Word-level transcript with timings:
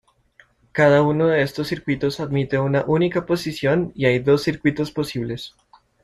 Cada 0.71 1.03
uno 1.03 1.27
de 1.27 1.43
estos 1.43 1.67
circuitos 1.67 2.19
admite 2.19 2.57
una 2.57 2.83
única 2.87 3.27
posición 3.27 3.91
y 3.93 4.07
hay 4.07 4.17
dos 4.17 4.41
circuitos 4.41 4.91
posibles. 4.91 5.53